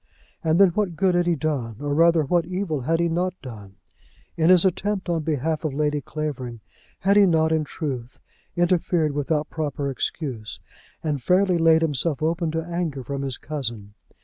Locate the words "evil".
2.47-2.81